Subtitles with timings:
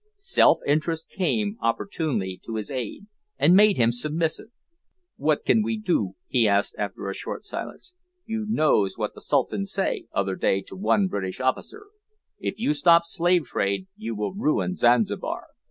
[0.17, 3.05] Self interest came opportunely to his aid,
[3.37, 4.47] and made him submissive.
[5.17, 7.93] "What can we do?" he asked after a short silence.
[8.25, 11.85] "You knows what the Sultan say, other day, to one British officer,
[12.43, 15.45] `If you stop slave trade you will ruin Zanzibar.'